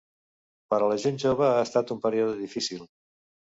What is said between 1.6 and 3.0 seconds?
estat un període difícil.